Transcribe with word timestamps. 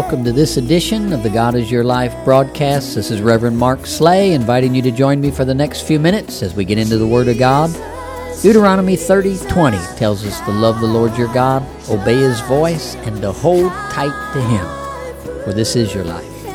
Welcome 0.00 0.24
to 0.24 0.32
this 0.32 0.56
edition 0.56 1.12
of 1.12 1.22
the 1.22 1.28
God 1.28 1.54
is 1.54 1.70
Your 1.70 1.84
Life 1.84 2.14
broadcast. 2.24 2.94
This 2.94 3.10
is 3.10 3.20
Reverend 3.20 3.58
Mark 3.58 3.84
Slay 3.84 4.32
inviting 4.32 4.74
you 4.74 4.80
to 4.80 4.90
join 4.90 5.20
me 5.20 5.30
for 5.30 5.44
the 5.44 5.54
next 5.54 5.82
few 5.82 6.00
minutes 6.00 6.42
as 6.42 6.54
we 6.54 6.64
get 6.64 6.78
into 6.78 6.96
the 6.96 7.06
Word 7.06 7.28
of 7.28 7.38
God. 7.38 7.70
Deuteronomy 8.40 8.96
30 8.96 9.36
20 9.46 9.76
tells 9.98 10.24
us 10.24 10.40
to 10.40 10.52
love 10.52 10.80
the 10.80 10.86
Lord 10.86 11.14
your 11.18 11.30
God, 11.34 11.62
obey 11.90 12.16
His 12.16 12.40
voice, 12.40 12.94
and 12.96 13.20
to 13.20 13.30
hold 13.30 13.70
tight 13.92 14.32
to 14.32 14.40
Him, 14.40 15.44
for 15.44 15.52
this 15.52 15.76
is 15.76 15.94
your 15.94 16.04
life. 16.04 16.46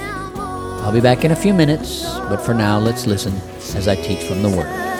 I'll 0.81 0.91
be 0.91 0.99
back 0.99 1.23
in 1.23 1.29
a 1.29 1.35
few 1.35 1.53
minutes, 1.53 2.03
but 2.03 2.37
for 2.37 2.55
now, 2.55 2.79
let's 2.79 3.05
listen 3.05 3.31
as 3.75 3.87
I 3.87 3.95
teach 3.95 4.23
from 4.23 4.41
the 4.41 4.49
Word. 4.49 4.94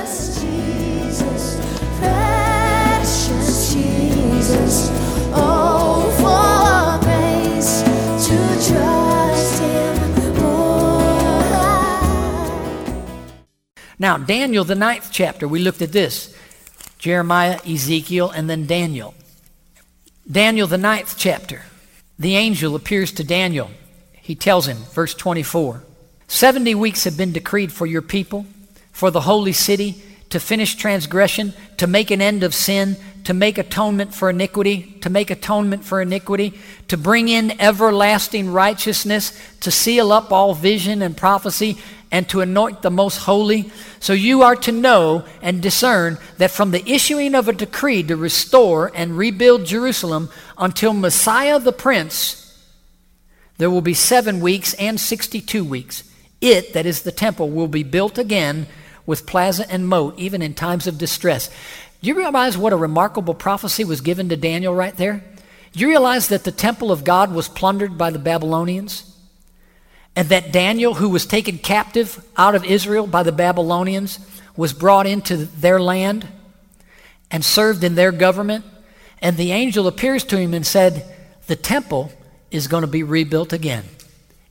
Now, 14.06 14.18
Daniel, 14.18 14.64
the 14.64 14.76
ninth 14.76 15.10
chapter, 15.12 15.48
we 15.48 15.58
looked 15.58 15.82
at 15.82 15.92
this 15.92 16.32
Jeremiah, 17.00 17.60
Ezekiel, 17.68 18.30
and 18.30 18.48
then 18.48 18.68
Daniel. 18.68 19.16
Daniel, 20.32 20.68
the 20.68 20.78
ninth 20.78 21.16
chapter, 21.18 21.64
the 22.20 22.36
angel 22.36 22.76
appears 22.76 23.12
to 23.14 23.24
Daniel. 23.24 23.72
He 24.12 24.36
tells 24.36 24.68
him, 24.68 24.78
verse 24.94 25.16
24 25.16 25.82
70 26.28 26.76
weeks 26.76 27.06
have 27.06 27.18
been 27.18 27.32
decreed 27.32 27.72
for 27.72 27.88
your 27.88 28.04
people, 28.04 28.46
for 28.92 29.10
the 29.10 29.22
holy 29.22 29.54
city, 29.54 30.04
to 30.30 30.40
finish 30.40 30.76
transgression, 30.76 31.54
to 31.78 31.88
make 31.88 32.12
an 32.12 32.22
end 32.22 32.44
of 32.44 32.54
sin, 32.54 32.98
to 33.26 33.34
make 33.34 33.58
atonement 33.58 34.14
for 34.14 34.30
iniquity, 34.30 34.84
to 35.02 35.10
make 35.10 35.30
atonement 35.30 35.84
for 35.84 36.02
iniquity, 36.02 36.54
to 36.88 36.96
bring 36.96 37.28
in 37.28 37.60
everlasting 37.60 38.52
righteousness, 38.52 39.38
to 39.60 39.72
seal 39.72 40.12
up 40.12 40.32
all 40.32 40.54
vision 40.54 41.02
and 41.02 41.18
prophecy, 41.18 41.78
and 42.12 42.30
to 42.30 42.42
anoint 42.42 42.84
the 42.84 42.92
most 42.92 43.18
holy. 43.18 43.70
So 44.00 44.14
you 44.14 44.44
are 44.44 44.56
to 44.58 44.72
know 44.72 45.26
and 45.42 45.62
discern 45.62 46.20
that 46.38 46.52
from 46.52 46.70
the 46.70 46.88
issuing 46.90 47.34
of 47.34 47.48
a 47.48 47.54
decree 47.54 48.04
to 48.04 48.16
restore 48.16 48.92
and 48.94 49.18
rebuild 49.18 49.66
Jerusalem 49.66 50.30
until 50.58 50.94
Messiah 50.94 51.60
the 51.60 51.72
Prince, 51.72 52.42
there 53.58 53.72
will 53.72 53.82
be 53.82 53.96
seven 53.96 54.40
weeks 54.40 54.76
and 54.76 55.00
62 55.00 55.64
weeks. 55.64 56.04
It, 56.42 56.74
that 56.74 56.86
is 56.86 57.02
the 57.02 57.12
temple, 57.12 57.50
will 57.50 57.68
be 57.68 57.84
built 57.84 58.20
again 58.20 58.68
with 59.08 59.26
plaza 59.26 59.70
and 59.72 59.88
moat, 59.88 60.18
even 60.18 60.42
in 60.44 60.54
times 60.54 60.86
of 60.86 60.98
distress. 60.98 61.50
Do 62.02 62.08
you 62.08 62.16
realize 62.16 62.58
what 62.58 62.74
a 62.74 62.78
remarkable 62.78 63.34
prophecy 63.34 63.84
was 63.84 64.02
given 64.02 64.30
to 64.30 64.38
Daniel 64.38 64.74
right 64.74 64.96
there? 64.96 65.24
Do 65.72 65.80
you 65.80 65.88
realize 65.88 66.30
that 66.30 66.44
the 66.44 66.52
temple 66.52 66.92
of 66.92 67.04
God 67.04 67.34
was 67.34 67.50
plundered 67.50 67.98
by 67.98 68.10
the 68.10 68.20
Babylonians? 68.20 69.12
And 70.16 70.30
that 70.30 70.52
Daniel, 70.52 70.94
who 70.94 71.10
was 71.10 71.26
taken 71.26 71.58
captive 71.58 72.24
out 72.38 72.56
of 72.56 72.64
Israel 72.64 73.08
by 73.08 73.24
the 73.24 73.32
Babylonians, 73.32 74.20
was 74.56 74.72
brought 74.72 75.08
into 75.08 75.36
their 75.36 75.82
land 75.82 76.28
and 77.30 77.44
served 77.44 77.84
in 77.84 77.96
their 77.96 78.12
government? 78.14 78.64
And 79.22 79.36
the 79.36 79.52
angel 79.52 79.88
appears 79.88 80.24
to 80.26 80.38
him 80.38 80.54
and 80.54 80.66
said, 80.66 81.14
The 81.48 81.56
temple 81.56 82.14
is 82.52 82.68
going 82.68 82.82
to 82.82 82.88
be 82.88 83.04
rebuilt 83.04 83.52
again, 83.52 83.84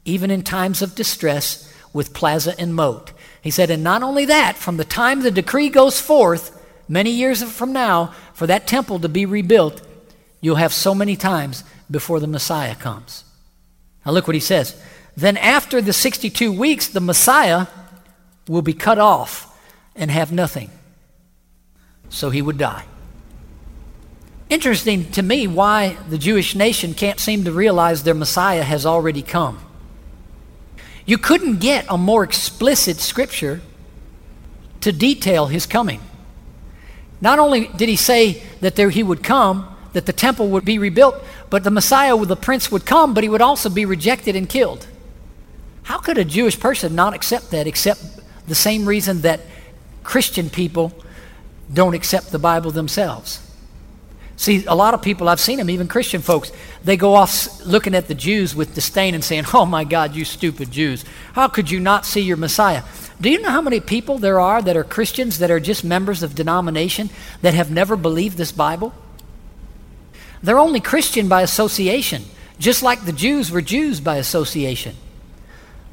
even 0.04 0.30
in 0.30 0.42
times 0.42 0.82
of 0.82 0.94
distress 0.94 1.72
with 1.94 2.12
plaza 2.12 2.54
and 2.58 2.74
moat. 2.74 3.12
He 3.40 3.50
said, 3.50 3.70
and 3.70 3.84
not 3.84 4.02
only 4.02 4.26
that, 4.26 4.56
from 4.56 4.76
the 4.76 4.84
time 4.84 5.20
the 5.20 5.30
decree 5.30 5.68
goes 5.68 6.00
forth, 6.00 6.53
many 6.88 7.10
years 7.10 7.42
from 7.42 7.72
now, 7.72 8.14
for 8.34 8.46
that 8.46 8.66
temple 8.66 8.98
to 9.00 9.08
be 9.08 9.26
rebuilt, 9.26 9.82
you'll 10.40 10.56
have 10.56 10.72
so 10.72 10.94
many 10.94 11.16
times 11.16 11.64
before 11.90 12.20
the 12.20 12.26
Messiah 12.26 12.74
comes. 12.74 13.24
Now 14.04 14.12
look 14.12 14.26
what 14.26 14.34
he 14.34 14.40
says. 14.40 14.80
Then 15.16 15.36
after 15.36 15.80
the 15.80 15.92
62 15.92 16.52
weeks, 16.52 16.88
the 16.88 17.00
Messiah 17.00 17.66
will 18.48 18.62
be 18.62 18.74
cut 18.74 18.98
off 18.98 19.58
and 19.94 20.10
have 20.10 20.32
nothing. 20.32 20.70
So 22.08 22.30
he 22.30 22.42
would 22.42 22.58
die. 22.58 22.84
Interesting 24.50 25.10
to 25.12 25.22
me 25.22 25.46
why 25.46 25.96
the 26.08 26.18
Jewish 26.18 26.54
nation 26.54 26.94
can't 26.94 27.18
seem 27.18 27.44
to 27.44 27.52
realize 27.52 28.02
their 28.02 28.14
Messiah 28.14 28.62
has 28.62 28.84
already 28.84 29.22
come. 29.22 29.58
You 31.06 31.18
couldn't 31.18 31.60
get 31.60 31.86
a 31.88 31.98
more 31.98 32.24
explicit 32.24 32.98
scripture 32.98 33.60
to 34.80 34.92
detail 34.92 35.46
his 35.46 35.66
coming. 35.66 36.00
Not 37.24 37.38
only 37.38 37.68
did 37.68 37.88
he 37.88 37.96
say 37.96 38.42
that 38.60 38.76
there 38.76 38.90
he 38.90 39.02
would 39.02 39.24
come, 39.24 39.74
that 39.94 40.04
the 40.04 40.12
temple 40.12 40.48
would 40.50 40.66
be 40.66 40.78
rebuilt, 40.78 41.24
but 41.48 41.64
the 41.64 41.70
Messiah, 41.70 42.14
the 42.18 42.36
prince, 42.36 42.70
would 42.70 42.84
come, 42.84 43.14
but 43.14 43.24
he 43.24 43.30
would 43.30 43.40
also 43.40 43.70
be 43.70 43.86
rejected 43.86 44.36
and 44.36 44.46
killed. 44.46 44.86
How 45.84 45.96
could 45.96 46.18
a 46.18 46.24
Jewish 46.24 46.60
person 46.60 46.94
not 46.94 47.14
accept 47.14 47.50
that 47.52 47.66
except 47.66 48.04
the 48.46 48.54
same 48.54 48.84
reason 48.84 49.22
that 49.22 49.40
Christian 50.02 50.50
people 50.50 50.92
don't 51.72 51.94
accept 51.94 52.30
the 52.30 52.38
Bible 52.38 52.70
themselves? 52.70 53.40
See, 54.36 54.66
a 54.66 54.74
lot 54.74 54.92
of 54.92 55.00
people, 55.00 55.30
I've 55.30 55.40
seen 55.40 55.56
them, 55.56 55.70
even 55.70 55.88
Christian 55.88 56.20
folks, 56.20 56.52
they 56.82 56.98
go 56.98 57.14
off 57.14 57.64
looking 57.64 57.94
at 57.94 58.06
the 58.06 58.14
Jews 58.14 58.54
with 58.54 58.74
disdain 58.74 59.14
and 59.14 59.24
saying, 59.24 59.44
Oh 59.54 59.64
my 59.64 59.84
God, 59.84 60.14
you 60.14 60.26
stupid 60.26 60.70
Jews. 60.70 61.06
How 61.32 61.48
could 61.48 61.70
you 61.70 61.80
not 61.80 62.04
see 62.04 62.20
your 62.20 62.36
Messiah? 62.36 62.82
Do 63.20 63.30
you 63.30 63.40
know 63.40 63.50
how 63.50 63.62
many 63.62 63.80
people 63.80 64.18
there 64.18 64.40
are 64.40 64.60
that 64.60 64.76
are 64.76 64.84
Christians 64.84 65.38
that 65.38 65.50
are 65.50 65.60
just 65.60 65.84
members 65.84 66.22
of 66.22 66.34
denomination 66.34 67.10
that 67.42 67.54
have 67.54 67.70
never 67.70 67.96
believed 67.96 68.36
this 68.36 68.52
Bible? 68.52 68.92
They're 70.42 70.58
only 70.58 70.80
Christian 70.80 71.28
by 71.28 71.42
association, 71.42 72.24
just 72.58 72.82
like 72.82 73.04
the 73.04 73.12
Jews 73.12 73.50
were 73.50 73.62
Jews 73.62 74.00
by 74.00 74.16
association. 74.16 74.96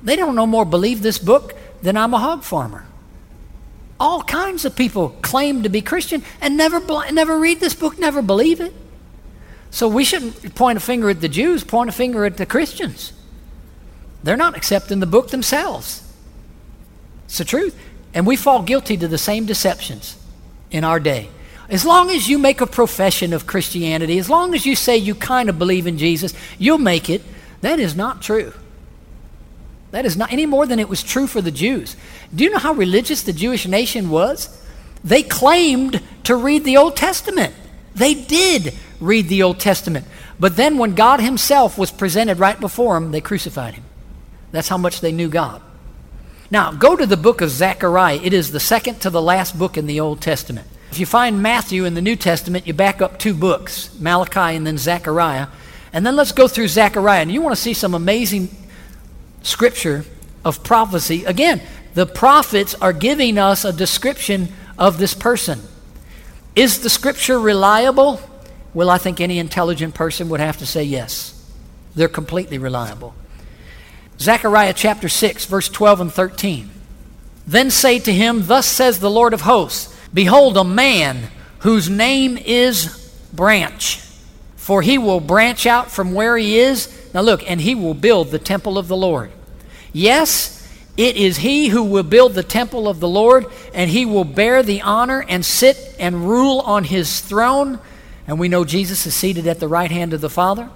They 0.03 0.15
don't 0.15 0.35
no 0.35 0.47
more 0.47 0.65
believe 0.65 1.01
this 1.01 1.19
book 1.19 1.53
than 1.81 1.95
I'm 1.95 2.13
a 2.13 2.19
hog 2.19 2.43
farmer. 2.43 2.85
All 3.99 4.23
kinds 4.23 4.65
of 4.65 4.75
people 4.75 5.09
claim 5.21 5.63
to 5.63 5.69
be 5.69 5.81
Christian 5.81 6.23
and 6.41 6.57
never, 6.57 6.79
never 7.11 7.37
read 7.37 7.59
this 7.59 7.75
book, 7.75 7.99
never 7.99 8.21
believe 8.21 8.59
it. 8.59 8.73
So 9.69 9.87
we 9.87 10.03
shouldn't 10.03 10.55
point 10.55 10.77
a 10.77 10.81
finger 10.81 11.09
at 11.09 11.21
the 11.21 11.29
Jews, 11.29 11.63
point 11.63 11.89
a 11.89 11.93
finger 11.93 12.25
at 12.25 12.37
the 12.37 12.45
Christians. 12.45 13.13
They're 14.23 14.35
not 14.35 14.57
accepting 14.57 14.99
the 14.99 15.05
book 15.05 15.29
themselves. 15.29 16.10
It's 17.31 17.37
the 17.37 17.45
truth. 17.45 17.79
And 18.13 18.27
we 18.27 18.35
fall 18.35 18.61
guilty 18.61 18.97
to 18.97 19.07
the 19.07 19.17
same 19.17 19.45
deceptions 19.45 20.17
in 20.69 20.83
our 20.83 20.99
day. 20.99 21.29
As 21.69 21.85
long 21.85 22.09
as 22.09 22.27
you 22.27 22.37
make 22.37 22.59
a 22.59 22.67
profession 22.67 23.31
of 23.31 23.47
Christianity, 23.47 24.19
as 24.19 24.29
long 24.29 24.53
as 24.53 24.65
you 24.65 24.75
say 24.75 24.97
you 24.97 25.15
kind 25.15 25.47
of 25.47 25.57
believe 25.57 25.87
in 25.87 25.97
Jesus, 25.97 26.33
you'll 26.59 26.77
make 26.77 27.09
it. 27.09 27.21
That 27.61 27.79
is 27.79 27.95
not 27.95 28.21
true. 28.21 28.51
That 29.91 30.05
is 30.05 30.17
not 30.17 30.33
any 30.33 30.45
more 30.45 30.65
than 30.65 30.77
it 30.77 30.89
was 30.89 31.01
true 31.01 31.25
for 31.25 31.39
the 31.39 31.51
Jews. 31.51 31.95
Do 32.35 32.43
you 32.43 32.49
know 32.49 32.57
how 32.57 32.73
religious 32.73 33.21
the 33.21 33.31
Jewish 33.31 33.65
nation 33.65 34.09
was? 34.09 34.61
They 35.01 35.23
claimed 35.23 36.01
to 36.25 36.35
read 36.35 36.65
the 36.65 36.75
Old 36.75 36.97
Testament. 36.97 37.55
They 37.95 38.13
did 38.13 38.73
read 38.99 39.29
the 39.29 39.43
Old 39.43 39.57
Testament. 39.57 40.05
But 40.37 40.57
then 40.57 40.77
when 40.77 40.95
God 40.95 41.21
Himself 41.21 41.77
was 41.77 41.91
presented 41.91 42.39
right 42.39 42.59
before 42.59 42.95
them, 42.95 43.11
they 43.11 43.21
crucified 43.21 43.75
Him. 43.75 43.85
That's 44.51 44.67
how 44.67 44.77
much 44.77 44.99
they 44.99 45.13
knew 45.13 45.29
God. 45.29 45.61
Now, 46.51 46.73
go 46.73 46.97
to 46.97 47.05
the 47.05 47.15
book 47.15 47.39
of 47.39 47.49
Zechariah. 47.49 48.19
It 48.21 48.33
is 48.33 48.51
the 48.51 48.59
second 48.59 48.99
to 49.01 49.09
the 49.09 49.21
last 49.21 49.57
book 49.57 49.77
in 49.77 49.87
the 49.87 50.01
Old 50.01 50.21
Testament. 50.21 50.67
If 50.91 50.99
you 50.99 51.05
find 51.05 51.41
Matthew 51.41 51.85
in 51.85 51.93
the 51.93 52.01
New 52.01 52.17
Testament, 52.17 52.67
you 52.67 52.73
back 52.73 53.01
up 53.01 53.17
two 53.17 53.33
books, 53.33 53.97
Malachi 53.97 54.57
and 54.57 54.67
then 54.67 54.77
Zechariah. 54.77 55.47
And 55.93 56.05
then 56.05 56.17
let's 56.17 56.33
go 56.33 56.49
through 56.49 56.67
Zechariah. 56.67 57.21
And 57.21 57.31
you 57.31 57.41
want 57.41 57.55
to 57.55 57.61
see 57.61 57.73
some 57.73 57.93
amazing 57.93 58.53
scripture 59.43 60.03
of 60.43 60.61
prophecy. 60.61 61.23
Again, 61.23 61.61
the 61.93 62.05
prophets 62.05 62.75
are 62.75 62.91
giving 62.91 63.37
us 63.37 63.63
a 63.63 63.71
description 63.71 64.49
of 64.77 64.97
this 64.97 65.13
person. 65.13 65.61
Is 66.53 66.79
the 66.79 66.89
scripture 66.89 67.39
reliable? 67.39 68.19
Well, 68.73 68.89
I 68.89 68.97
think 68.97 69.21
any 69.21 69.39
intelligent 69.39 69.93
person 69.93 70.27
would 70.27 70.41
have 70.41 70.57
to 70.57 70.65
say 70.65 70.83
yes. 70.83 71.37
They're 71.95 72.09
completely 72.09 72.57
reliable. 72.57 73.15
Zechariah 74.21 74.73
chapter 74.73 75.09
6, 75.09 75.45
verse 75.45 75.67
12 75.67 76.01
and 76.01 76.13
13. 76.13 76.69
Then 77.47 77.71
say 77.71 77.97
to 77.97 78.13
him, 78.13 78.45
Thus 78.45 78.67
says 78.67 78.99
the 78.99 79.09
Lord 79.09 79.33
of 79.33 79.41
hosts, 79.41 79.97
Behold, 80.13 80.57
a 80.57 80.63
man 80.63 81.29
whose 81.59 81.89
name 81.89 82.37
is 82.37 83.11
Branch, 83.33 83.99
for 84.57 84.83
he 84.83 84.99
will 84.99 85.19
branch 85.19 85.65
out 85.65 85.89
from 85.89 86.13
where 86.13 86.37
he 86.37 86.59
is. 86.59 87.09
Now 87.15 87.21
look, 87.21 87.49
and 87.49 87.59
he 87.59 87.73
will 87.73 87.95
build 87.95 88.29
the 88.29 88.37
temple 88.37 88.77
of 88.77 88.87
the 88.87 88.95
Lord. 88.95 89.31
Yes, 89.91 90.69
it 90.97 91.15
is 91.15 91.37
he 91.37 91.69
who 91.69 91.81
will 91.81 92.03
build 92.03 92.35
the 92.35 92.43
temple 92.43 92.87
of 92.87 92.99
the 92.99 93.07
Lord, 93.07 93.47
and 93.73 93.89
he 93.89 94.05
will 94.05 94.23
bear 94.23 94.61
the 94.61 94.81
honor 94.81 95.25
and 95.27 95.43
sit 95.43 95.95
and 95.97 96.29
rule 96.29 96.59
on 96.59 96.83
his 96.83 97.21
throne. 97.21 97.79
And 98.27 98.39
we 98.39 98.49
know 98.49 98.65
Jesus 98.65 99.07
is 99.07 99.15
seated 99.15 99.47
at 99.47 99.59
the 99.59 99.67
right 99.67 99.89
hand 99.89 100.13
of 100.13 100.21
the 100.21 100.29
Father. 100.29 100.69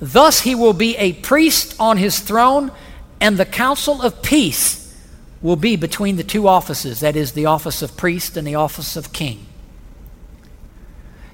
Thus 0.00 0.40
he 0.40 0.54
will 0.54 0.72
be 0.72 0.96
a 0.96 1.12
priest 1.12 1.76
on 1.78 1.98
his 1.98 2.18
throne, 2.20 2.72
and 3.20 3.36
the 3.36 3.44
counsel 3.44 4.00
of 4.00 4.22
peace 4.22 4.96
will 5.42 5.56
be 5.56 5.76
between 5.76 6.16
the 6.16 6.24
two 6.24 6.48
offices 6.48 7.00
that 7.00 7.16
is, 7.16 7.32
the 7.32 7.46
office 7.46 7.82
of 7.82 7.96
priest 7.96 8.36
and 8.36 8.46
the 8.46 8.54
office 8.54 8.96
of 8.96 9.12
king. 9.12 9.46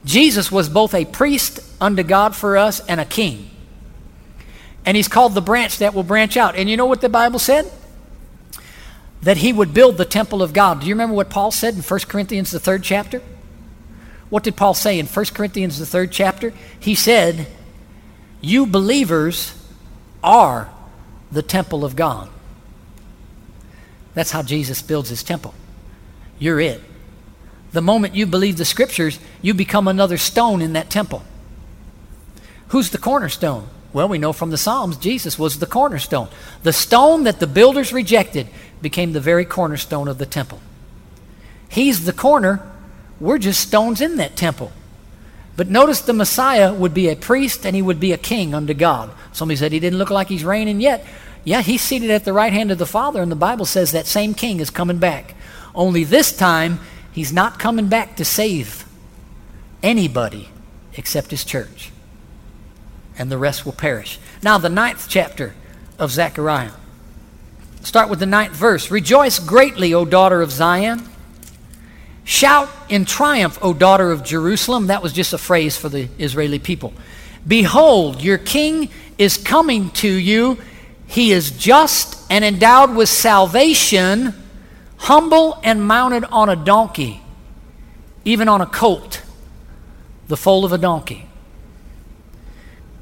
Jesus 0.04 0.52
was 0.52 0.68
both 0.68 0.94
a 0.94 1.04
priest 1.04 1.60
unto 1.80 2.02
God 2.02 2.34
for 2.34 2.56
us 2.56 2.80
and 2.86 3.00
a 3.00 3.04
king. 3.04 3.50
And 4.84 4.96
he's 4.96 5.08
called 5.08 5.34
the 5.34 5.40
branch 5.40 5.78
that 5.78 5.94
will 5.94 6.04
branch 6.04 6.36
out. 6.36 6.54
And 6.54 6.70
you 6.70 6.76
know 6.76 6.86
what 6.86 7.00
the 7.00 7.08
Bible 7.08 7.40
said? 7.40 7.70
That 9.22 9.38
he 9.38 9.52
would 9.52 9.74
build 9.74 9.96
the 9.96 10.04
temple 10.04 10.42
of 10.42 10.52
God. 10.52 10.80
Do 10.80 10.86
you 10.86 10.94
remember 10.94 11.16
what 11.16 11.28
Paul 11.28 11.50
said 11.50 11.74
in 11.74 11.82
1 11.82 12.00
Corinthians, 12.08 12.52
the 12.52 12.60
third 12.60 12.84
chapter? 12.84 13.20
What 14.30 14.44
did 14.44 14.56
Paul 14.56 14.74
say 14.74 15.00
in 15.00 15.06
1 15.06 15.26
Corinthians, 15.26 15.80
the 15.80 15.86
third 15.86 16.12
chapter? 16.12 16.52
He 16.78 16.94
said, 16.94 17.48
You 18.40 18.66
believers 18.66 19.54
are 20.22 20.70
the 21.30 21.42
temple 21.42 21.84
of 21.84 21.96
God. 21.96 22.28
That's 24.14 24.30
how 24.30 24.42
Jesus 24.42 24.82
builds 24.82 25.08
his 25.08 25.22
temple. 25.22 25.54
You're 26.38 26.60
it. 26.60 26.80
The 27.72 27.82
moment 27.82 28.14
you 28.14 28.26
believe 28.26 28.56
the 28.56 28.64
scriptures, 28.64 29.18
you 29.42 29.52
become 29.52 29.88
another 29.88 30.16
stone 30.16 30.62
in 30.62 30.72
that 30.72 30.88
temple. 30.88 31.22
Who's 32.68 32.90
the 32.90 32.98
cornerstone? 32.98 33.68
Well, 33.92 34.08
we 34.08 34.18
know 34.18 34.32
from 34.32 34.50
the 34.50 34.58
Psalms 34.58 34.96
Jesus 34.96 35.38
was 35.38 35.58
the 35.58 35.66
cornerstone. 35.66 36.28
The 36.62 36.72
stone 36.72 37.24
that 37.24 37.40
the 37.40 37.46
builders 37.46 37.92
rejected 37.92 38.48
became 38.82 39.12
the 39.12 39.20
very 39.20 39.44
cornerstone 39.44 40.08
of 40.08 40.18
the 40.18 40.26
temple. 40.26 40.60
He's 41.68 42.04
the 42.04 42.12
corner. 42.12 42.62
We're 43.20 43.38
just 43.38 43.60
stones 43.60 44.00
in 44.00 44.16
that 44.16 44.36
temple. 44.36 44.72
But 45.56 45.68
notice 45.68 46.02
the 46.02 46.12
Messiah 46.12 46.72
would 46.72 46.92
be 46.92 47.08
a 47.08 47.16
priest 47.16 47.64
and 47.64 47.74
he 47.74 47.82
would 47.82 47.98
be 47.98 48.12
a 48.12 48.18
king 48.18 48.54
unto 48.54 48.74
God. 48.74 49.10
Somebody 49.32 49.56
said 49.56 49.72
he 49.72 49.80
didn't 49.80 49.98
look 49.98 50.10
like 50.10 50.28
he's 50.28 50.44
reigning 50.44 50.80
yet. 50.80 51.04
Yeah, 51.44 51.62
he's 51.62 51.80
seated 51.80 52.10
at 52.10 52.24
the 52.24 52.32
right 52.32 52.52
hand 52.52 52.70
of 52.70 52.78
the 52.78 52.86
Father, 52.86 53.22
and 53.22 53.30
the 53.30 53.36
Bible 53.36 53.66
says 53.66 53.92
that 53.92 54.06
same 54.06 54.34
king 54.34 54.58
is 54.60 54.68
coming 54.68 54.98
back. 54.98 55.34
Only 55.74 56.02
this 56.04 56.36
time, 56.36 56.80
he's 57.12 57.32
not 57.32 57.58
coming 57.58 57.88
back 57.88 58.16
to 58.16 58.24
save 58.24 58.84
anybody 59.82 60.48
except 60.94 61.30
his 61.30 61.44
church. 61.44 61.92
And 63.16 63.30
the 63.30 63.38
rest 63.38 63.64
will 63.64 63.72
perish. 63.72 64.18
Now, 64.42 64.58
the 64.58 64.68
ninth 64.68 65.06
chapter 65.08 65.54
of 65.98 66.10
Zechariah. 66.10 66.72
Start 67.82 68.10
with 68.10 68.18
the 68.18 68.26
ninth 68.26 68.52
verse. 68.52 68.90
Rejoice 68.90 69.38
greatly, 69.38 69.94
O 69.94 70.04
daughter 70.04 70.42
of 70.42 70.50
Zion. 70.50 71.08
Shout 72.26 72.68
in 72.88 73.04
triumph, 73.04 73.56
O 73.62 73.72
daughter 73.72 74.10
of 74.10 74.24
Jerusalem. 74.24 74.88
That 74.88 75.00
was 75.00 75.12
just 75.12 75.32
a 75.32 75.38
phrase 75.38 75.76
for 75.76 75.88
the 75.88 76.08
Israeli 76.18 76.58
people. 76.58 76.92
Behold, 77.46 78.20
your 78.20 78.36
king 78.36 78.90
is 79.16 79.38
coming 79.38 79.90
to 79.90 80.08
you. 80.12 80.58
He 81.06 81.30
is 81.30 81.52
just 81.52 82.20
and 82.28 82.44
endowed 82.44 82.96
with 82.96 83.08
salvation, 83.08 84.34
humble 84.96 85.60
and 85.62 85.86
mounted 85.86 86.24
on 86.24 86.48
a 86.48 86.56
donkey, 86.56 87.22
even 88.24 88.48
on 88.48 88.60
a 88.60 88.66
colt, 88.66 89.22
the 90.26 90.36
foal 90.36 90.64
of 90.64 90.72
a 90.72 90.78
donkey. 90.78 91.28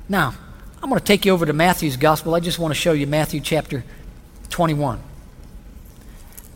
Now, 0.06 0.34
I'm 0.82 0.90
going 0.90 1.00
to 1.00 1.04
take 1.04 1.24
you 1.24 1.32
over 1.32 1.46
to 1.46 1.54
Matthew's 1.54 1.96
gospel. 1.96 2.34
I 2.34 2.40
just 2.40 2.58
want 2.58 2.72
to 2.72 2.78
show 2.78 2.92
you 2.92 3.06
Matthew 3.06 3.40
chapter 3.40 3.84
21. 4.50 5.00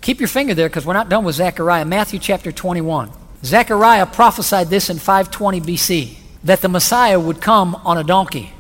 Keep 0.08 0.20
your 0.20 0.28
finger 0.28 0.54
there 0.54 0.70
because 0.70 0.86
we're 0.86 0.94
not 0.94 1.10
done 1.10 1.22
with 1.22 1.34
Zechariah. 1.34 1.84
Matthew 1.84 2.18
chapter 2.18 2.50
21. 2.50 3.10
Zechariah 3.44 4.06
prophesied 4.06 4.68
this 4.68 4.88
in 4.88 4.96
520 4.96 5.60
BC 5.60 6.16
that 6.44 6.62
the 6.62 6.68
Messiah 6.70 7.20
would 7.20 7.42
come 7.42 7.74
on 7.74 7.98
a 7.98 8.04
donkey. 8.04 8.54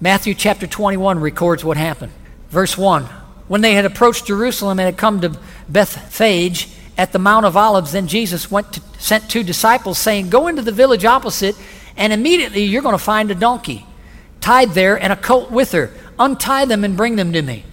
Matthew 0.00 0.34
chapter 0.34 0.68
21 0.68 1.18
records 1.18 1.64
what 1.64 1.76
happened. 1.76 2.12
Verse 2.50 2.78
1 2.78 3.02
When 3.48 3.60
they 3.60 3.74
had 3.74 3.84
approached 3.84 4.28
Jerusalem 4.28 4.78
and 4.78 4.86
had 4.86 4.96
come 4.96 5.20
to 5.22 5.36
Bethphage 5.68 6.68
at 6.96 7.10
the 7.10 7.18
Mount 7.18 7.44
of 7.44 7.56
Olives, 7.56 7.90
then 7.90 8.06
Jesus 8.06 8.48
went 8.48 8.74
to, 8.74 8.80
sent 9.00 9.28
two 9.28 9.42
disciples, 9.42 9.98
saying, 9.98 10.30
Go 10.30 10.46
into 10.46 10.62
the 10.62 10.70
village 10.70 11.04
opposite, 11.04 11.56
and 11.96 12.12
immediately 12.12 12.62
you're 12.62 12.82
going 12.82 12.94
to 12.94 13.02
find 13.02 13.32
a 13.32 13.34
donkey 13.34 13.84
tied 14.40 14.74
there 14.74 14.96
and 14.96 15.12
a 15.12 15.16
colt 15.16 15.50
with 15.50 15.72
her. 15.72 15.90
Untie 16.20 16.66
them 16.66 16.84
and 16.84 16.96
bring 16.96 17.16
them 17.16 17.32
to 17.32 17.42
me. 17.42 17.64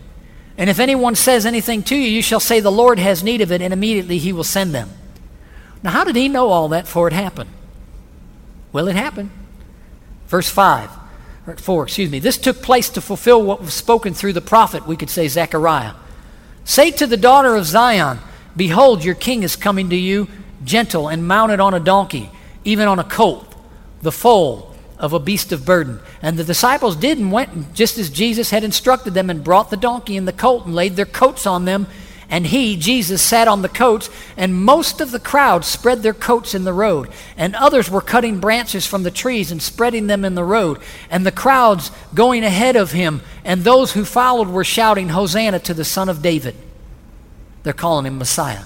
And 0.59 0.69
if 0.69 0.77
anyone 0.77 1.15
says 1.15 1.45
anything 1.45 1.83
to 1.83 1.95
you, 1.95 2.09
you 2.09 2.21
shall 2.21 2.41
say, 2.41 2.59
The 2.59 2.69
Lord 2.69 2.99
has 2.99 3.23
need 3.23 3.39
of 3.39 3.49
it, 3.49 3.61
and 3.61 3.71
immediately 3.71 4.17
he 4.17 4.33
will 4.33 4.43
send 4.43 4.75
them. 4.75 4.89
Now, 5.81 5.91
how 5.91 6.03
did 6.03 6.17
he 6.17 6.27
know 6.27 6.49
all 6.49 6.67
that 6.67 6.85
for 6.85 7.07
it 7.07 7.13
happened? 7.13 7.49
Well, 8.73 8.89
it 8.89 8.97
happened. 8.97 9.31
Verse 10.27 10.49
5, 10.49 10.91
or 11.47 11.55
4, 11.55 11.83
excuse 11.83 12.11
me. 12.11 12.19
This 12.19 12.37
took 12.37 12.61
place 12.61 12.89
to 12.89 13.01
fulfill 13.01 13.41
what 13.41 13.61
was 13.61 13.73
spoken 13.73 14.13
through 14.13 14.33
the 14.33 14.41
prophet, 14.41 14.85
we 14.85 14.97
could 14.97 15.09
say 15.09 15.29
Zechariah. 15.29 15.93
Say 16.65 16.91
to 16.91 17.07
the 17.07 17.15
daughter 17.15 17.55
of 17.55 17.65
Zion, 17.65 18.19
Behold, 18.57 19.05
your 19.05 19.15
king 19.15 19.43
is 19.43 19.55
coming 19.55 19.89
to 19.91 19.95
you, 19.95 20.27
gentle 20.65 21.07
and 21.07 21.25
mounted 21.25 21.61
on 21.61 21.73
a 21.73 21.79
donkey, 21.79 22.29
even 22.65 22.89
on 22.89 22.99
a 22.99 23.05
colt, 23.05 23.55
the 24.01 24.11
foal 24.11 24.68
of 24.99 25.13
a 25.13 25.19
beast 25.19 25.51
of 25.51 25.65
burden. 25.65 25.99
And 26.21 26.37
the 26.37 26.43
disciples 26.43 26.95
did 26.95 27.17
and 27.17 27.31
went 27.31 27.73
just 27.73 27.97
as 27.97 28.09
Jesus 28.09 28.51
had 28.51 28.63
instructed 28.63 29.13
them 29.13 29.29
and 29.29 29.43
brought 29.43 29.69
the 29.69 29.77
donkey 29.77 30.17
and 30.17 30.27
the 30.27 30.33
colt 30.33 30.65
and 30.65 30.75
laid 30.75 30.95
their 30.97 31.05
coats 31.05 31.47
on 31.47 31.65
them. 31.65 31.87
And 32.31 32.45
he, 32.45 32.75
Jesus, 32.75 33.23
sat 33.23 33.47
on 33.47 33.63
the 33.63 33.69
coats, 33.69 34.07
and 34.37 34.53
most 34.53 35.01
of 35.01 35.09
the 35.09 35.19
crowd 35.19 35.65
spread 35.65 36.03
their 36.03 36.13
coats 36.13 36.53
in 36.53 36.63
the 36.63 36.73
road. 36.73 37.09
And 37.35 37.55
others 37.55 37.89
were 37.89 38.01
cutting 38.01 38.39
branches 38.39 38.85
from 38.85 39.01
the 39.01 39.09
trees 39.09 39.51
and 39.51 39.59
spreading 39.59 40.05
them 40.05 40.23
in 40.23 40.35
the 40.35 40.43
road. 40.43 40.77
And 41.09 41.25
the 41.25 41.31
crowds 41.31 41.89
going 42.13 42.43
ahead 42.43 42.75
of 42.75 42.91
him, 42.91 43.21
and 43.43 43.63
those 43.63 43.93
who 43.93 44.05
followed 44.05 44.47
were 44.47 44.63
shouting, 44.63 45.09
Hosanna 45.09 45.57
to 45.61 45.73
the 45.73 45.83
Son 45.83 46.07
of 46.07 46.21
David. 46.21 46.55
They're 47.63 47.73
calling 47.73 48.05
him 48.05 48.19
Messiah. 48.19 48.65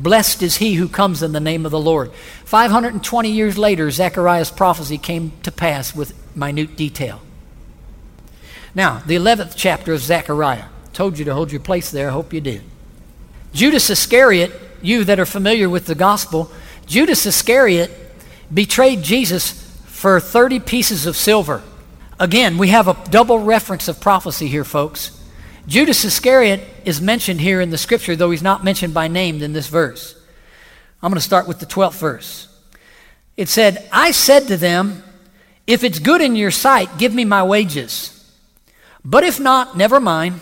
Blessed 0.00 0.42
is 0.42 0.56
he 0.58 0.74
who 0.74 0.88
comes 0.88 1.22
in 1.22 1.32
the 1.32 1.40
name 1.40 1.64
of 1.64 1.72
the 1.72 1.80
Lord. 1.80 2.12
520 2.44 3.30
years 3.30 3.58
later, 3.58 3.90
Zechariah's 3.90 4.50
prophecy 4.50 4.96
came 4.96 5.32
to 5.42 5.50
pass 5.50 5.94
with 5.94 6.14
minute 6.36 6.76
detail. 6.76 7.20
Now, 8.74 9.02
the 9.04 9.16
11th 9.16 9.54
chapter 9.56 9.92
of 9.92 10.00
Zechariah. 10.00 10.66
Told 10.92 11.18
you 11.18 11.24
to 11.24 11.34
hold 11.34 11.50
your 11.50 11.60
place 11.60 11.90
there. 11.90 12.08
I 12.08 12.12
hope 12.12 12.32
you 12.32 12.40
did. 12.40 12.62
Judas 13.52 13.90
Iscariot, 13.90 14.52
you 14.82 15.02
that 15.04 15.18
are 15.18 15.26
familiar 15.26 15.68
with 15.68 15.86
the 15.86 15.94
gospel, 15.96 16.50
Judas 16.86 17.26
Iscariot 17.26 17.90
betrayed 18.52 19.02
Jesus 19.02 19.52
for 19.86 20.20
30 20.20 20.60
pieces 20.60 21.06
of 21.06 21.16
silver. 21.16 21.62
Again, 22.20 22.56
we 22.56 22.68
have 22.68 22.86
a 22.86 22.96
double 23.10 23.40
reference 23.40 23.88
of 23.88 24.00
prophecy 24.00 24.46
here, 24.46 24.64
folks. 24.64 25.17
Judas 25.68 26.02
Iscariot 26.02 26.62
is 26.86 26.98
mentioned 26.98 27.42
here 27.42 27.60
in 27.60 27.68
the 27.68 27.76
scripture, 27.76 28.16
though 28.16 28.30
he's 28.30 28.42
not 28.42 28.64
mentioned 28.64 28.94
by 28.94 29.06
name 29.06 29.42
in 29.42 29.52
this 29.52 29.68
verse. 29.68 30.18
I'm 31.02 31.10
going 31.10 31.20
to 31.20 31.24
start 31.24 31.46
with 31.46 31.60
the 31.60 31.66
12th 31.66 32.00
verse. 32.00 32.48
It 33.36 33.50
said, 33.50 33.86
I 33.92 34.12
said 34.12 34.48
to 34.48 34.56
them, 34.56 35.04
If 35.66 35.84
it's 35.84 35.98
good 35.98 36.22
in 36.22 36.36
your 36.36 36.50
sight, 36.50 36.96
give 36.96 37.12
me 37.12 37.26
my 37.26 37.42
wages. 37.42 38.14
But 39.04 39.24
if 39.24 39.38
not, 39.38 39.76
never 39.76 40.00
mind. 40.00 40.40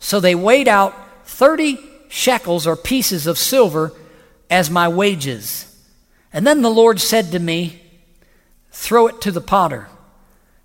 So 0.00 0.20
they 0.20 0.34
weighed 0.34 0.68
out 0.68 0.94
30 1.26 1.78
shekels 2.08 2.66
or 2.66 2.76
pieces 2.76 3.26
of 3.26 3.36
silver 3.36 3.92
as 4.48 4.70
my 4.70 4.88
wages. 4.88 5.70
And 6.32 6.46
then 6.46 6.62
the 6.62 6.70
Lord 6.70 6.98
said 6.98 7.30
to 7.32 7.38
me, 7.38 7.82
Throw 8.70 9.06
it 9.06 9.20
to 9.20 9.30
the 9.30 9.42
potter, 9.42 9.88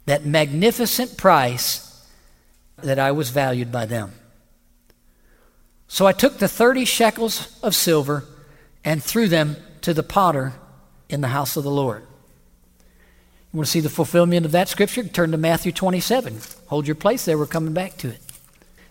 that 0.05 0.25
magnificent 0.25 1.17
price 1.17 1.90
that 2.83 2.99
I 2.99 3.11
was 3.11 3.29
valued 3.29 3.71
by 3.71 3.85
them. 3.85 4.13
So 5.87 6.05
I 6.05 6.13
took 6.13 6.37
the 6.37 6.47
30 6.47 6.85
shekels 6.85 7.59
of 7.61 7.75
silver 7.75 8.25
and 8.83 9.03
threw 9.03 9.27
them 9.27 9.57
to 9.81 9.93
the 9.93 10.03
potter 10.03 10.53
in 11.09 11.21
the 11.21 11.27
house 11.27 11.57
of 11.57 11.63
the 11.63 11.71
Lord. 11.71 12.03
You 13.51 13.57
want 13.57 13.67
to 13.67 13.71
see 13.71 13.81
the 13.81 13.89
fulfillment 13.89 14.45
of 14.45 14.53
that 14.53 14.69
scripture? 14.69 15.03
Turn 15.03 15.31
to 15.31 15.37
Matthew 15.37 15.73
27. 15.73 16.39
Hold 16.67 16.87
your 16.87 16.95
place 16.95 17.25
there. 17.25 17.37
We're 17.37 17.45
coming 17.45 17.73
back 17.73 17.97
to 17.97 18.09
it. 18.09 18.21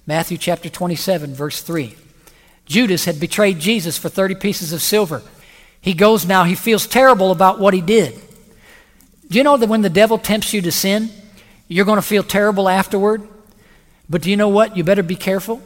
Matthew 0.07 0.37
chapter 0.37 0.69
27, 0.69 1.35
verse 1.35 1.63
3. 1.63 1.97
Judas 2.67 3.07
had 3.07 3.19
betrayed 3.19 3.59
Jesus 3.59 3.97
for 3.97 4.11
30 4.11 4.35
pieces 4.35 4.73
of 4.73 4.83
silver. 4.83 5.23
He 5.81 5.95
goes 5.95 6.27
now, 6.27 6.45
he 6.45 6.55
feels 6.55 6.87
terrible 6.87 7.31
about 7.31 7.59
what 7.59 7.73
he 7.73 7.81
did. 7.81 8.21
Do 9.29 9.39
you 9.39 9.45
know 9.45 9.57
that 9.57 9.69
when 9.69 9.83
the 9.83 9.89
devil 9.89 10.19
tempts 10.19 10.53
you 10.53 10.61
to 10.63 10.73
sin, 10.73 11.09
you're 11.69 11.87
going 11.87 11.97
to 11.97 12.03
feel 12.03 12.23
terrible 12.23 12.69
afterward? 12.69 13.27
But 14.11 14.23
do 14.23 14.31
you 14.31 14.37
know 14.37 14.49
what? 14.49 14.77
You 14.77 14.83
better 14.83 15.05
be 15.05 15.15
careful 15.15 15.63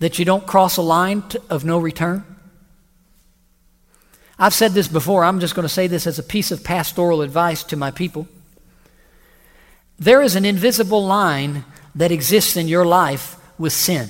that 0.00 0.18
you 0.18 0.24
don't 0.24 0.46
cross 0.46 0.76
a 0.76 0.82
line 0.82 1.22
of 1.48 1.64
no 1.64 1.78
return. 1.78 2.24
I've 4.36 4.54
said 4.54 4.72
this 4.72 4.88
before. 4.88 5.24
I'm 5.24 5.40
just 5.40 5.54
going 5.54 5.66
to 5.66 5.72
say 5.72 5.86
this 5.86 6.06
as 6.06 6.18
a 6.18 6.22
piece 6.24 6.50
of 6.50 6.64
pastoral 6.64 7.22
advice 7.22 7.62
to 7.64 7.76
my 7.76 7.92
people. 7.92 8.26
There 9.98 10.22
is 10.22 10.36
an 10.36 10.44
invisible 10.44 11.04
line 11.04 11.64
that 11.94 12.12
exists 12.12 12.56
in 12.56 12.68
your 12.68 12.84
life 12.84 13.36
with 13.58 13.72
sin. 13.72 14.08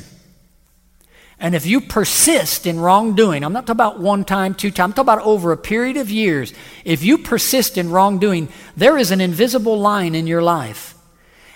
And 1.40 1.54
if 1.54 1.66
you 1.66 1.80
persist 1.80 2.66
in 2.66 2.80
wrongdoing, 2.80 3.44
I'm 3.44 3.52
not 3.52 3.66
talking 3.66 3.76
about 3.76 4.00
one 4.00 4.24
time, 4.24 4.54
two 4.54 4.70
times, 4.70 4.90
I'm 4.90 4.92
talking 4.92 5.12
about 5.14 5.26
over 5.26 5.52
a 5.52 5.56
period 5.56 5.96
of 5.96 6.10
years. 6.10 6.52
If 6.84 7.02
you 7.04 7.18
persist 7.18 7.78
in 7.78 7.90
wrongdoing, 7.90 8.48
there 8.76 8.98
is 8.98 9.10
an 9.10 9.20
invisible 9.20 9.78
line 9.78 10.14
in 10.14 10.26
your 10.26 10.42
life. 10.42 10.94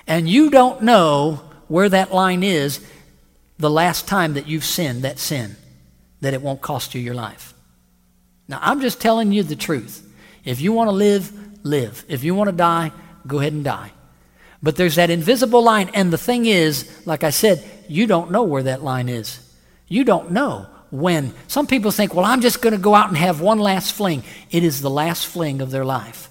And 0.06 0.28
you 0.28 0.50
don't 0.50 0.82
know 0.82 1.42
where 1.72 1.88
that 1.88 2.12
line 2.12 2.42
is 2.42 2.84
the 3.56 3.70
last 3.70 4.06
time 4.06 4.34
that 4.34 4.46
you've 4.46 4.64
sinned 4.64 5.02
that 5.04 5.18
sin, 5.18 5.56
that 6.20 6.34
it 6.34 6.42
won't 6.42 6.60
cost 6.60 6.94
you 6.94 7.00
your 7.00 7.14
life. 7.14 7.54
Now, 8.46 8.58
I'm 8.60 8.82
just 8.82 9.00
telling 9.00 9.32
you 9.32 9.42
the 9.42 9.56
truth. 9.56 10.06
If 10.44 10.60
you 10.60 10.74
want 10.74 10.88
to 10.88 10.92
live, 10.92 11.32
live. 11.64 12.04
If 12.08 12.24
you 12.24 12.34
want 12.34 12.48
to 12.48 12.56
die, 12.56 12.92
go 13.26 13.38
ahead 13.38 13.54
and 13.54 13.64
die. 13.64 13.90
But 14.62 14.76
there's 14.76 14.96
that 14.96 15.08
invisible 15.08 15.62
line. 15.62 15.90
And 15.94 16.12
the 16.12 16.18
thing 16.18 16.44
is, 16.44 17.06
like 17.06 17.24
I 17.24 17.30
said, 17.30 17.64
you 17.88 18.06
don't 18.06 18.30
know 18.30 18.42
where 18.42 18.64
that 18.64 18.84
line 18.84 19.08
is. 19.08 19.40
You 19.88 20.04
don't 20.04 20.30
know 20.30 20.66
when. 20.90 21.32
Some 21.48 21.66
people 21.66 21.90
think, 21.90 22.14
well, 22.14 22.26
I'm 22.26 22.42
just 22.42 22.60
going 22.60 22.74
to 22.74 22.78
go 22.78 22.94
out 22.94 23.08
and 23.08 23.16
have 23.16 23.40
one 23.40 23.58
last 23.58 23.94
fling. 23.94 24.24
It 24.50 24.62
is 24.62 24.82
the 24.82 24.90
last 24.90 25.26
fling 25.26 25.62
of 25.62 25.70
their 25.70 25.86
life. 25.86 26.28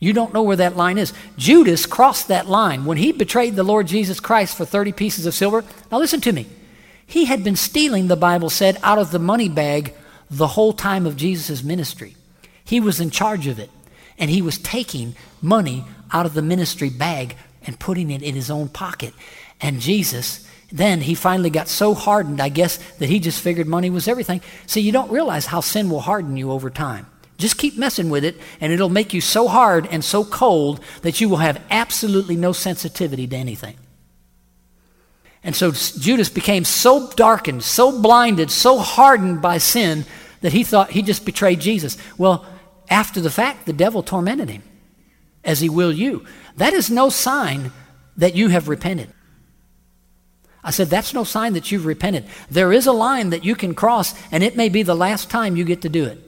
You 0.00 0.14
don't 0.14 0.32
know 0.32 0.42
where 0.42 0.56
that 0.56 0.78
line 0.78 0.96
is. 0.96 1.12
Judas 1.36 1.84
crossed 1.84 2.28
that 2.28 2.48
line 2.48 2.86
when 2.86 2.96
he 2.96 3.12
betrayed 3.12 3.54
the 3.54 3.62
Lord 3.62 3.86
Jesus 3.86 4.18
Christ 4.18 4.56
for 4.56 4.64
30 4.64 4.92
pieces 4.92 5.26
of 5.26 5.34
silver. 5.34 5.62
Now, 5.92 5.98
listen 5.98 6.22
to 6.22 6.32
me. 6.32 6.46
He 7.06 7.26
had 7.26 7.44
been 7.44 7.56
stealing, 7.56 8.08
the 8.08 8.16
Bible 8.16 8.48
said, 8.48 8.78
out 8.82 8.98
of 8.98 9.10
the 9.10 9.18
money 9.18 9.48
bag 9.48 9.92
the 10.30 10.46
whole 10.46 10.72
time 10.72 11.06
of 11.06 11.16
Jesus' 11.16 11.62
ministry. 11.62 12.16
He 12.64 12.80
was 12.80 13.00
in 13.00 13.10
charge 13.10 13.46
of 13.46 13.58
it, 13.58 13.68
and 14.16 14.30
he 14.30 14.40
was 14.40 14.58
taking 14.58 15.16
money 15.42 15.84
out 16.12 16.24
of 16.24 16.34
the 16.34 16.42
ministry 16.42 16.88
bag 16.88 17.36
and 17.66 17.78
putting 17.78 18.10
it 18.10 18.22
in 18.22 18.34
his 18.34 18.50
own 18.50 18.68
pocket. 18.68 19.12
And 19.60 19.80
Jesus, 19.80 20.48
then 20.72 21.02
he 21.02 21.14
finally 21.14 21.50
got 21.50 21.68
so 21.68 21.94
hardened, 21.94 22.40
I 22.40 22.48
guess, 22.48 22.78
that 22.98 23.08
he 23.08 23.18
just 23.18 23.42
figured 23.42 23.66
money 23.66 23.90
was 23.90 24.08
everything. 24.08 24.40
See, 24.66 24.80
you 24.80 24.92
don't 24.92 25.10
realize 25.10 25.46
how 25.46 25.60
sin 25.60 25.90
will 25.90 26.00
harden 26.00 26.36
you 26.36 26.52
over 26.52 26.70
time. 26.70 27.06
Just 27.40 27.58
keep 27.58 27.76
messing 27.76 28.10
with 28.10 28.24
it, 28.24 28.36
and 28.60 28.72
it'll 28.72 28.88
make 28.88 29.12
you 29.12 29.20
so 29.20 29.48
hard 29.48 29.88
and 29.90 30.04
so 30.04 30.24
cold 30.24 30.80
that 31.02 31.20
you 31.20 31.28
will 31.28 31.38
have 31.38 31.62
absolutely 31.70 32.36
no 32.36 32.52
sensitivity 32.52 33.26
to 33.26 33.36
anything. 33.36 33.76
And 35.42 35.56
so 35.56 35.72
Judas 35.72 36.28
became 36.28 36.64
so 36.64 37.10
darkened, 37.12 37.64
so 37.64 38.00
blinded, 38.00 38.50
so 38.50 38.78
hardened 38.78 39.40
by 39.40 39.58
sin 39.58 40.04
that 40.42 40.52
he 40.52 40.64
thought 40.64 40.90
he 40.90 41.02
just 41.02 41.24
betrayed 41.24 41.60
Jesus. 41.60 41.96
Well, 42.18 42.44
after 42.88 43.20
the 43.20 43.30
fact, 43.30 43.66
the 43.66 43.72
devil 43.72 44.02
tormented 44.02 44.50
him, 44.50 44.62
as 45.42 45.60
he 45.60 45.68
will 45.68 45.92
you. 45.92 46.26
That 46.56 46.74
is 46.74 46.90
no 46.90 47.08
sign 47.08 47.72
that 48.16 48.34
you 48.34 48.48
have 48.48 48.68
repented. 48.68 49.10
I 50.62 50.72
said, 50.72 50.88
that's 50.88 51.14
no 51.14 51.24
sign 51.24 51.54
that 51.54 51.72
you've 51.72 51.86
repented. 51.86 52.26
There 52.50 52.70
is 52.70 52.86
a 52.86 52.92
line 52.92 53.30
that 53.30 53.46
you 53.46 53.54
can 53.54 53.74
cross, 53.74 54.12
and 54.30 54.42
it 54.44 54.56
may 54.56 54.68
be 54.68 54.82
the 54.82 54.94
last 54.94 55.30
time 55.30 55.56
you 55.56 55.64
get 55.64 55.80
to 55.82 55.88
do 55.88 56.04
it. 56.04 56.18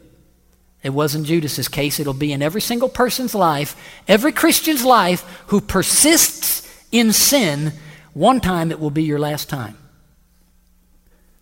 It 0.82 0.90
wasn't 0.90 1.26
Judas's 1.26 1.68
case. 1.68 2.00
It'll 2.00 2.12
be 2.12 2.32
in 2.32 2.42
every 2.42 2.60
single 2.60 2.88
person's 2.88 3.34
life, 3.34 3.76
every 4.08 4.32
Christian's 4.32 4.84
life 4.84 5.22
who 5.48 5.60
persists 5.60 6.68
in 6.90 7.12
sin. 7.12 7.72
One 8.14 8.40
time 8.40 8.70
it 8.70 8.80
will 8.80 8.90
be 8.90 9.04
your 9.04 9.18
last 9.18 9.48
time. 9.48 9.76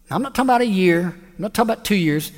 Now, 0.08 0.16
I'm 0.16 0.22
not 0.22 0.34
talking 0.34 0.48
about 0.48 0.60
a 0.60 0.66
year. 0.66 1.06
I'm 1.06 1.34
not 1.38 1.54
talking 1.54 1.70
about 1.72 1.84
two 1.84 1.94
years. 1.94 2.32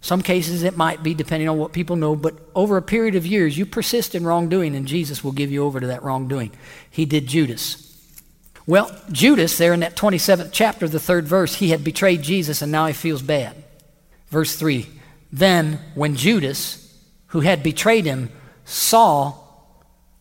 Some 0.00 0.20
cases 0.20 0.64
it 0.64 0.76
might 0.76 1.04
be 1.04 1.14
depending 1.14 1.48
on 1.48 1.58
what 1.58 1.72
people 1.72 1.94
know, 1.94 2.16
but 2.16 2.34
over 2.56 2.76
a 2.76 2.82
period 2.82 3.14
of 3.14 3.24
years, 3.24 3.56
you 3.56 3.64
persist 3.64 4.16
in 4.16 4.24
wrongdoing, 4.24 4.74
and 4.74 4.88
Jesus 4.88 5.22
will 5.22 5.30
give 5.30 5.52
you 5.52 5.64
over 5.64 5.78
to 5.78 5.86
that 5.86 6.02
wrongdoing. 6.02 6.50
He 6.90 7.04
did 7.04 7.28
Judas. 7.28 7.88
Well, 8.66 8.90
Judas, 9.12 9.58
there 9.58 9.72
in 9.72 9.80
that 9.80 9.96
27th 9.96 10.50
chapter, 10.52 10.88
the 10.88 10.98
third 10.98 11.26
verse, 11.26 11.56
he 11.56 11.70
had 11.70 11.84
betrayed 11.84 12.22
Jesus 12.22 12.62
and 12.62 12.70
now 12.70 12.86
he 12.86 12.92
feels 12.92 13.22
bad. 13.22 13.56
Verse 14.28 14.56
3 14.56 14.88
then, 15.32 15.80
when 15.94 16.14
Judas, 16.14 16.94
who 17.28 17.40
had 17.40 17.62
betrayed 17.62 18.04
him, 18.04 18.30
saw 18.64 19.34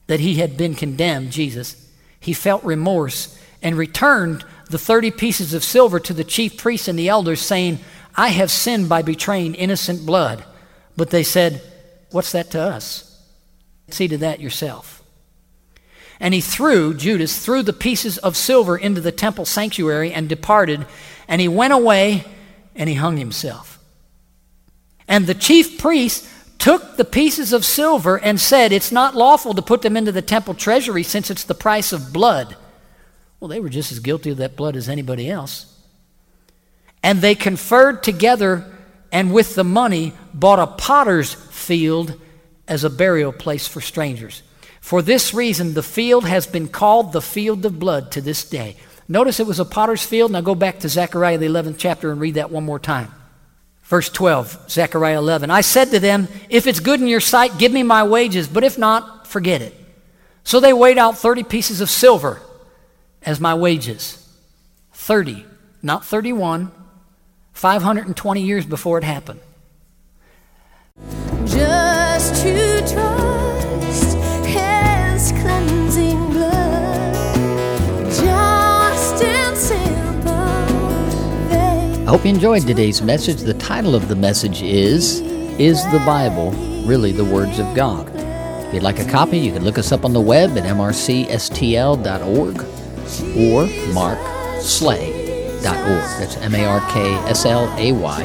that 0.08 0.22
he 0.22 0.36
had 0.36 0.58
been 0.58 0.74
condemned, 0.74 1.32
Jesus, 1.32 1.90
he 2.20 2.34
felt 2.34 2.64
remorse 2.64 3.38
and 3.62 3.78
returned 3.78 4.46
the 4.70 4.80
30 4.80 5.12
pieces 5.12 5.54
of 5.54 5.64
silver 5.64 6.00
to 6.00 6.14
the 6.14 6.24
chief 6.24 6.58
priests 6.58 6.88
and 6.88 6.98
the 6.98 7.10
elders, 7.10 7.42
saying, 7.42 7.80
I 8.16 8.30
have 8.30 8.50
sinned 8.50 8.88
by 8.88 9.02
betraying 9.02 9.56
innocent 9.56 10.06
blood. 10.06 10.44
But 10.96 11.10
they 11.10 11.24
said, 11.24 11.62
What's 12.12 12.32
that 12.34 12.52
to 12.52 12.62
us? 12.62 13.08
See 13.90 14.08
to 14.10 14.18
that 14.18 14.40
yourself. 14.40 15.02
And 16.20 16.34
he 16.34 16.42
threw, 16.42 16.94
Judas 16.94 17.44
threw 17.44 17.64
the 17.64 17.74
pieces 17.74 18.18
of 18.18 18.38
silver 18.38 18.78
into 18.78 19.02
the 19.02 19.12
temple 19.12 19.46
sanctuary 19.46 20.14
and 20.14 20.30
departed, 20.30 20.86
and 21.28 21.42
he 21.42 21.48
went 21.48 21.74
away 21.74 22.26
and 22.76 22.90
he 22.90 22.96
hung 22.96 23.18
himself. 23.18 23.71
And 25.12 25.28
the 25.28 25.36
chief 25.36 25.78
priests 25.78 26.26
took 26.58 26.96
the 26.96 27.04
pieces 27.04 27.52
of 27.52 27.66
silver 27.66 28.18
and 28.18 28.40
said, 28.40 28.72
It's 28.72 28.94
not 28.94 29.14
lawful 29.14 29.54
to 29.54 29.62
put 29.62 29.82
them 29.82 29.98
into 29.98 30.14
the 30.14 30.22
temple 30.22 30.54
treasury 30.54 31.04
since 31.04 31.30
it's 31.30 31.44
the 31.44 31.54
price 31.54 31.92
of 31.92 32.14
blood. 32.14 32.56
Well, 33.38 33.50
they 33.50 33.60
were 33.60 33.68
just 33.68 33.92
as 33.92 34.00
guilty 34.00 34.30
of 34.30 34.38
that 34.38 34.56
blood 34.56 34.78
as 34.78 34.88
anybody 34.88 35.30
else. 35.30 35.66
And 37.04 37.20
they 37.20 37.36
conferred 37.36 38.04
together 38.04 38.66
and 39.12 39.34
with 39.34 39.56
the 39.56 39.66
money 39.66 40.14
bought 40.34 40.60
a 40.60 40.68
potter's 40.68 41.34
field 41.34 42.18
as 42.66 42.86
a 42.86 42.90
burial 42.90 43.34
place 43.34 43.68
for 43.68 43.82
strangers. 43.82 44.44
For 44.80 45.02
this 45.02 45.34
reason, 45.34 45.74
the 45.74 45.84
field 45.84 46.26
has 46.26 46.48
been 46.48 46.70
called 46.70 47.12
the 47.12 47.22
field 47.22 47.66
of 47.66 47.80
blood 47.80 48.14
to 48.14 48.22
this 48.22 48.50
day. 48.50 48.78
Notice 49.10 49.42
it 49.42 49.48
was 49.48 49.60
a 49.60 49.66
potter's 49.66 50.06
field. 50.06 50.32
Now 50.32 50.40
go 50.40 50.56
back 50.56 50.80
to 50.80 50.88
Zechariah, 50.90 51.38
the 51.38 51.48
11th 51.48 51.76
chapter, 51.78 52.14
and 52.14 52.22
read 52.22 52.36
that 52.36 52.50
one 52.50 52.64
more 52.64 52.80
time. 52.80 53.14
Verse 53.92 54.08
12, 54.08 54.70
Zechariah 54.70 55.18
11. 55.18 55.52
I 55.52 55.60
said 55.60 55.92
to 55.92 56.00
them, 56.00 56.30
If 56.48 56.66
it's 56.66 56.80
good 56.80 57.02
in 57.02 57.08
your 57.08 57.20
sight, 57.20 57.58
give 57.58 57.74
me 57.74 57.84
my 57.84 58.04
wages, 58.04 58.48
but 58.48 58.64
if 58.64 58.78
not, 58.78 59.28
forget 59.28 59.62
it. 59.62 59.76
So 60.46 60.62
they 60.62 60.72
weighed 60.72 60.98
out 60.98 61.18
30 61.18 61.44
pieces 61.44 61.82
of 61.82 61.90
silver 61.90 62.42
as 63.22 63.42
my 63.42 63.54
wages. 63.54 64.18
30, 64.94 65.46
not 65.84 66.06
31, 66.06 66.72
520 67.52 68.42
years 68.42 68.66
before 68.66 68.98
it 68.98 69.04
happened. 69.04 69.42
Just 71.46 72.44
to 72.44 72.61
hope 82.12 82.26
you 82.26 82.30
enjoyed 82.30 82.68
today's 82.68 83.02
message. 83.02 83.38
The 83.38 83.54
title 83.54 83.96
of 83.96 84.10
the 84.10 84.18
message 84.18 84.62
is 84.62 85.22
Is 85.58 85.82
the 85.94 86.00
Bible 86.00 86.52
Really 86.86 87.14
the 87.14 87.24
Words 87.24 87.58
of 87.58 87.74
God? 87.74 88.06
If 88.68 88.74
you'd 88.74 88.84
like 88.84 89.00
a 89.00 89.06
copy, 89.06 89.38
you 89.38 89.54
can 89.54 89.64
look 89.64 89.78
us 89.78 89.94
up 89.94 90.04
on 90.04 90.12
the 90.12 90.20
web 90.20 90.58
at 90.58 90.66
mrcstl.org 90.66 92.58
or 92.58 93.66
markslay.org. 93.96 95.64
That's 95.64 96.36
M 96.36 96.54
A 96.54 96.66
R 96.66 96.82
K 96.92 97.14
S 97.30 97.46
L 97.46 97.74
A 97.78 97.94
Y 97.94 98.24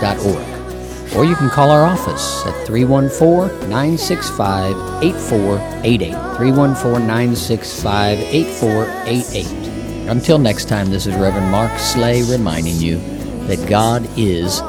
dot 0.00 0.18
org. 0.18 1.14
Or 1.14 1.24
you 1.24 1.36
can 1.36 1.48
call 1.48 1.70
our 1.70 1.84
office 1.84 2.44
at 2.44 2.66
314 2.66 3.70
965 3.70 5.04
8488. 5.04 6.10
314 6.38 7.06
965 7.06 8.18
8488. 8.18 10.08
Until 10.08 10.38
next 10.40 10.64
time, 10.64 10.90
this 10.90 11.06
is 11.06 11.14
Reverend 11.14 11.52
Mark 11.52 11.78
Slay 11.78 12.24
reminding 12.24 12.74
you 12.78 13.17
that 13.48 13.66
God 13.66 14.06
is 14.18 14.60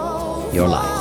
your 0.55 0.67
life. 0.69 0.99